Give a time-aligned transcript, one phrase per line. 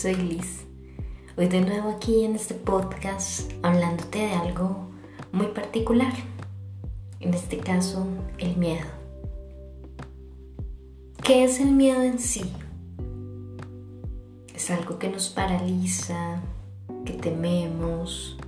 [0.00, 0.64] Soy Liz.
[1.36, 4.88] Hoy de nuevo aquí en este podcast hablándote de algo
[5.30, 6.14] muy particular.
[7.18, 8.06] En este caso,
[8.38, 8.86] el miedo.
[11.22, 12.50] ¿Qué es el miedo en sí?
[14.54, 16.40] Es algo que nos paraliza,
[17.04, 18.38] que tememos,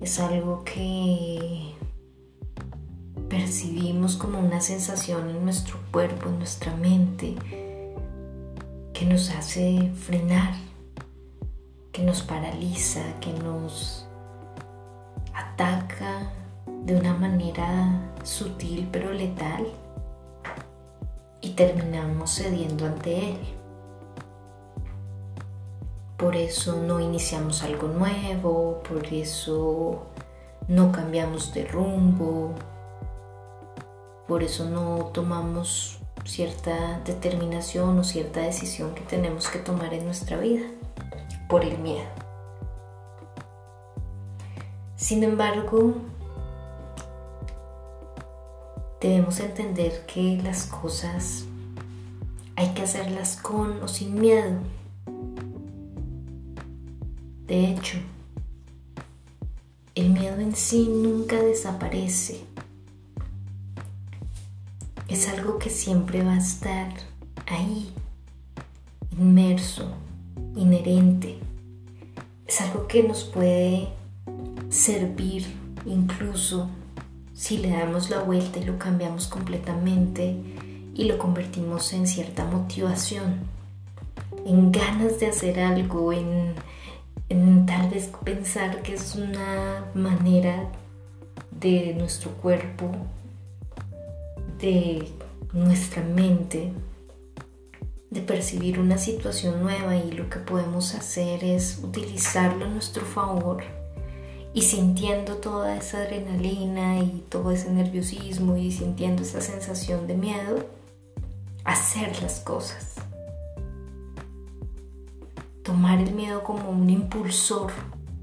[0.00, 1.72] es algo que
[3.28, 7.36] percibimos como una sensación en nuestro cuerpo, en nuestra mente,
[8.98, 10.54] que nos hace frenar,
[11.92, 14.08] que nos paraliza, que nos
[15.32, 16.32] ataca
[16.82, 19.68] de una manera sutil pero letal
[21.40, 23.38] y terminamos cediendo ante él.
[26.16, 30.08] Por eso no iniciamos algo nuevo, por eso
[30.66, 32.52] no cambiamos de rumbo,
[34.26, 35.97] por eso no tomamos
[36.28, 40.66] cierta determinación o cierta decisión que tenemos que tomar en nuestra vida,
[41.48, 42.08] por el miedo.
[44.96, 45.94] Sin embargo,
[49.00, 51.44] debemos entender que las cosas
[52.56, 54.58] hay que hacerlas con o sin miedo.
[57.46, 57.98] De hecho,
[59.94, 62.47] el miedo en sí nunca desaparece.
[65.18, 66.94] Es algo que siempre va a estar
[67.48, 67.92] ahí,
[69.18, 69.90] inmerso,
[70.54, 71.40] inherente.
[72.46, 73.88] Es algo que nos puede
[74.68, 75.44] servir
[75.84, 76.70] incluso
[77.34, 80.36] si le damos la vuelta y lo cambiamos completamente
[80.94, 83.40] y lo convertimos en cierta motivación,
[84.46, 86.54] en ganas de hacer algo, en
[87.28, 90.70] en tal vez pensar que es una manera
[91.50, 92.92] de nuestro cuerpo,
[94.60, 95.08] de
[95.52, 96.72] nuestra mente,
[98.10, 103.62] de percibir una situación nueva y lo que podemos hacer es utilizarlo a nuestro favor.
[104.54, 110.66] Y sintiendo toda esa adrenalina y todo ese nerviosismo y sintiendo esa sensación de miedo,
[111.64, 112.94] hacer las cosas.
[115.62, 117.72] Tomar el miedo como un impulsor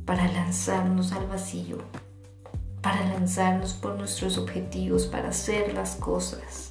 [0.03, 1.77] para lanzarnos al vacío,
[2.85, 6.69] para lanzarnos por nuestros objetivos, para hacer las cosas.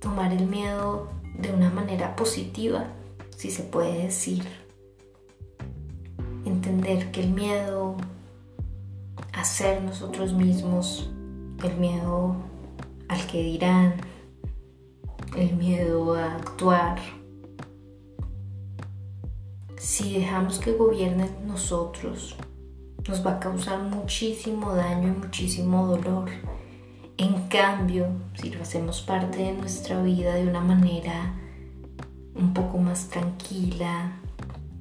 [0.00, 2.88] Tomar el miedo de una manera positiva,
[3.36, 4.42] si se puede decir.
[6.44, 7.96] Entender que el miedo
[9.34, 11.08] a ser nosotros mismos,
[11.62, 12.34] el miedo
[13.06, 14.00] al que dirán,
[15.36, 16.98] el miedo a actuar,
[19.76, 22.36] si dejamos que gobiernen nosotros,
[23.08, 26.30] nos va a causar muchísimo daño y muchísimo dolor.
[27.16, 31.34] En cambio, si lo hacemos parte de nuestra vida de una manera
[32.34, 34.12] un poco más tranquila,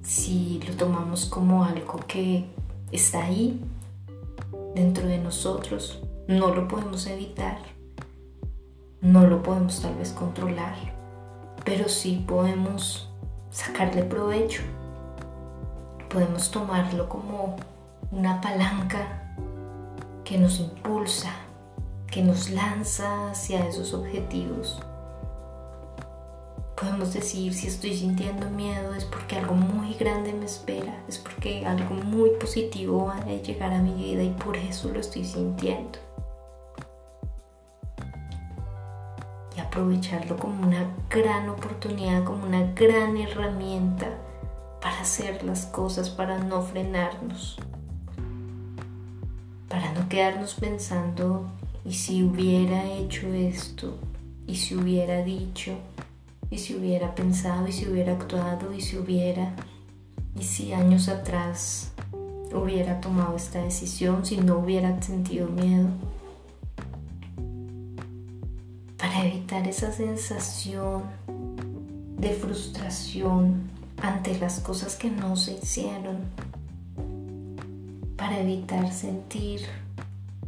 [0.01, 2.45] si lo tomamos como algo que
[2.91, 3.59] está ahí,
[4.75, 7.57] dentro de nosotros, no lo podemos evitar,
[9.01, 10.75] no lo podemos tal vez controlar,
[11.65, 13.09] pero sí podemos
[13.51, 14.61] sacarle provecho
[16.09, 17.55] podemos tomarlo como
[18.11, 19.35] una palanca
[20.23, 21.31] que nos impulsa,
[22.07, 24.81] que nos lanza hacia esos objetivos.
[26.75, 31.67] Podemos decir, si estoy sintiendo miedo es porque algo muy grande me espera, es porque
[31.67, 35.99] algo muy positivo va a llegar a mi vida y por eso lo estoy sintiendo.
[39.55, 44.07] Y aprovecharlo como una gran oportunidad, como una gran herramienta
[44.81, 47.59] para hacer las cosas, para no frenarnos,
[49.69, 51.45] para no quedarnos pensando,
[51.85, 53.97] y si hubiera hecho esto,
[54.47, 55.77] y si hubiera dicho,
[56.49, 59.55] y si hubiera pensado, y si hubiera actuado, y si hubiera,
[60.37, 61.91] y si años atrás
[62.51, 65.89] hubiera tomado esta decisión, si no hubiera sentido miedo.
[68.97, 71.03] Para evitar esa sensación
[72.17, 73.69] de frustración,
[74.01, 76.17] ante las cosas que no se hicieron
[78.29, 79.61] para evitar sentir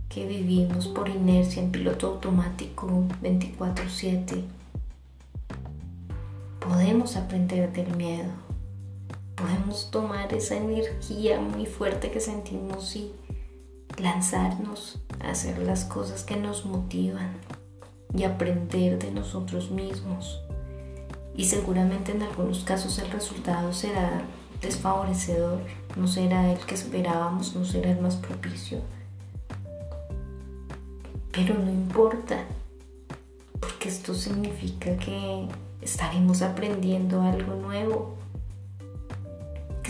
[0.07, 4.43] que vivimos por inercia en piloto automático 24/7.
[6.59, 8.29] Podemos aprender del miedo.
[9.33, 13.13] Podemos tomar esa energía muy fuerte que sentimos y
[13.97, 17.31] lanzarnos a hacer las cosas que nos motivan
[18.15, 20.39] y aprender de nosotros mismos
[21.35, 24.21] y seguramente en algunos casos el resultado será
[24.61, 25.59] desfavorecedor,
[25.95, 28.79] no será el que esperábamos, no será el más propicio.
[31.31, 32.45] Pero no importa,
[33.59, 35.47] porque esto significa que
[35.81, 38.21] estaremos aprendiendo algo nuevo,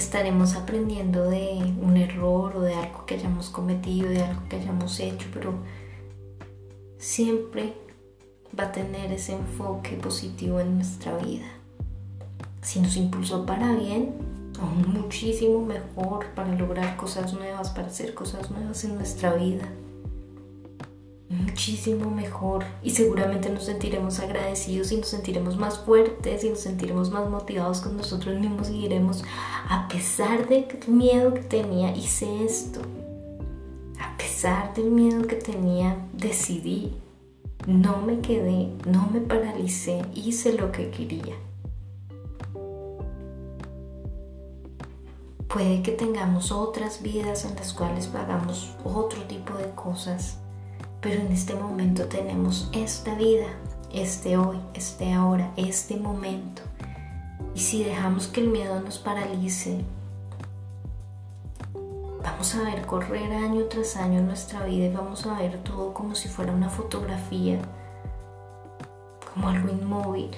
[0.02, 5.00] estaremos aprendiendo de un error o de algo que hayamos cometido, de algo que hayamos
[5.00, 5.54] hecho, pero
[6.98, 7.74] siempre
[8.60, 11.46] va a tener ese enfoque positivo en nuestra vida.
[12.62, 14.16] Si nos impulsó para bien,
[14.62, 19.68] aún muchísimo mejor para lograr cosas nuevas, para hacer cosas nuevas en nuestra vida.
[21.30, 27.10] Muchísimo mejor y seguramente nos sentiremos agradecidos y nos sentiremos más fuertes y nos sentiremos
[27.10, 29.24] más motivados con nosotros mismos y diremos,
[29.70, 32.82] a pesar del miedo que tenía, hice esto.
[34.00, 36.98] A pesar del miedo que tenía, decidí.
[37.66, 41.36] No me quedé, no me paralicé, hice lo que quería.
[45.54, 50.38] Puede que tengamos otras vidas en las cuales pagamos otro tipo de cosas,
[51.02, 53.48] pero en este momento tenemos esta vida,
[53.92, 56.62] este hoy, este ahora, este momento.
[57.54, 59.84] Y si dejamos que el miedo nos paralice,
[62.24, 66.16] vamos a ver correr año tras año nuestra vida y vamos a ver todo como
[66.16, 67.60] si fuera una fotografía,
[69.34, 70.32] como algo inmóvil.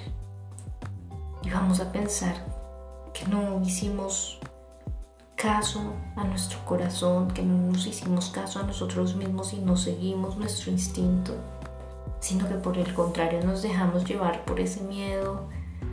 [1.43, 2.33] Y vamos a pensar
[3.13, 4.39] que no hicimos
[5.43, 5.81] caso
[6.15, 10.71] a nuestro corazón, que no nos hicimos caso a nosotros mismos y no seguimos nuestro
[10.71, 11.35] instinto,
[12.21, 15.49] sino que por el contrario nos dejamos llevar por ese miedo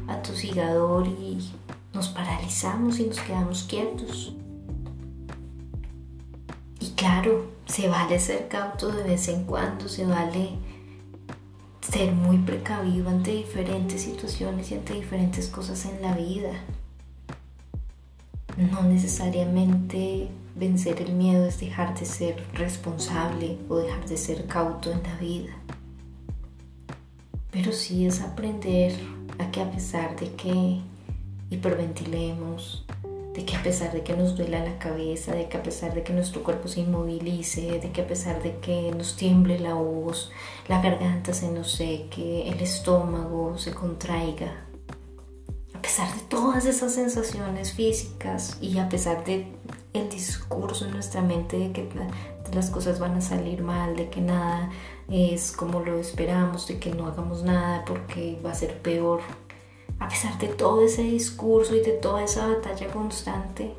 [0.07, 1.51] atosigador y
[1.93, 4.37] nos paralizamos y nos quedamos quietos.
[6.79, 10.51] Y claro, se vale ser cauto de vez en cuando, se vale
[11.81, 16.53] ser muy precavido ante diferentes situaciones y ante diferentes cosas en la vida.
[18.61, 24.93] No necesariamente vencer el miedo es dejar de ser responsable o dejar de ser cauto
[24.93, 25.57] en la vida.
[27.51, 28.93] Pero sí es aprender
[29.39, 30.79] a que a pesar de que
[31.49, 32.85] hiperventilemos,
[33.33, 36.03] de que a pesar de que nos duela la cabeza, de que a pesar de
[36.03, 40.31] que nuestro cuerpo se inmovilice, de que a pesar de que nos tiemble la voz,
[40.69, 44.67] la garganta se nos seque, el estómago se contraiga,
[45.91, 49.49] pesar de todas esas sensaciones físicas y a pesar de
[49.93, 51.89] el discurso en nuestra mente de que
[52.55, 54.71] las cosas van a salir mal, de que nada
[55.09, 59.21] es como lo esperamos, de que no hagamos nada porque va a ser peor,
[59.99, 63.75] a pesar de todo ese discurso y de toda esa batalla constante,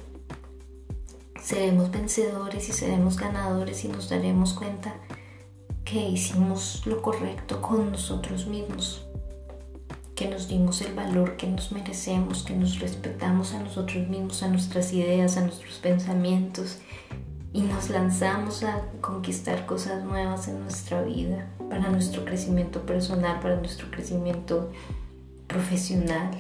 [1.42, 4.96] seremos vencedores y seremos ganadores y nos daremos cuenta
[5.86, 9.08] que hicimos lo correcto con nosotros mismos
[10.16, 14.48] que nos dimos el valor que nos merecemos, que nos respetamos a nosotros mismos, a
[14.48, 16.78] nuestras ideas, a nuestros pensamientos
[17.54, 23.58] y nos lanzamos a conquistar cosas nuevas en nuestra vida, para nuestro crecimiento personal, para
[23.58, 24.72] nuestro crecimiento
[25.48, 26.32] profesional,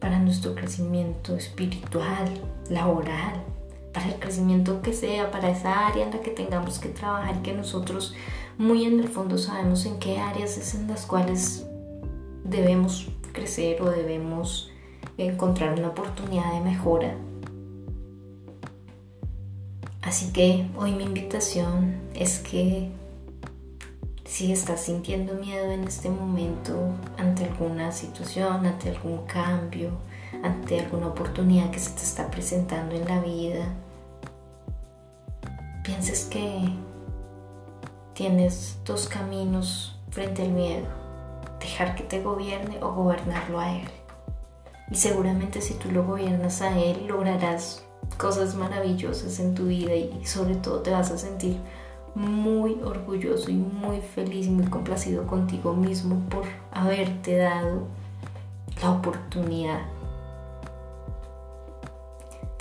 [0.00, 2.28] para nuestro crecimiento espiritual,
[2.70, 3.44] laboral,
[3.94, 7.54] para el crecimiento que sea, para esa área en la que tengamos que trabajar, que
[7.54, 8.14] nosotros
[8.58, 11.64] muy en el fondo sabemos en qué áreas es en las cuales
[12.44, 14.70] debemos crecer o debemos
[15.16, 17.14] encontrar una oportunidad de mejora.
[20.02, 22.90] Así que hoy mi invitación es que
[24.24, 29.92] si estás sintiendo miedo en este momento ante alguna situación, ante algún cambio,
[30.44, 33.64] ante alguna oportunidad que se te está presentando en la vida,
[35.82, 36.68] pienses que
[38.12, 40.86] tienes dos caminos frente al miedo,
[41.58, 43.88] dejar que te gobierne o gobernarlo a él.
[44.90, 47.82] Y seguramente si tú lo gobiernas a él, lograrás
[48.18, 51.56] cosas maravillosas en tu vida y sobre todo te vas a sentir
[52.14, 57.88] muy orgulloso y muy feliz y muy complacido contigo mismo por haberte dado
[58.82, 59.93] la oportunidad.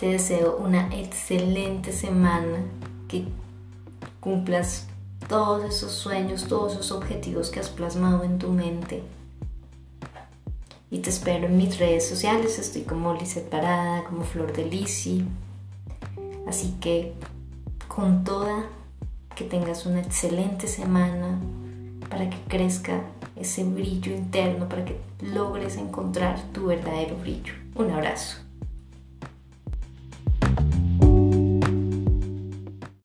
[0.04, 2.58] Te deseo una excelente semana,
[3.08, 3.24] que
[4.20, 4.88] cumplas
[5.30, 9.02] todos esos sueños, todos esos objetivos que has plasmado en tu mente.
[10.92, 15.24] Y te espero en mis redes sociales, estoy como Lizeth Parada, como Flor de Lisi.
[16.50, 17.14] Así que
[17.88, 18.66] con toda,
[19.38, 21.40] que tengas una excelente semana
[22.10, 23.04] para que crezca
[23.38, 27.54] ese brillo interno, para que logres encontrar tu verdadero brillo.
[27.76, 28.43] Un abrazo.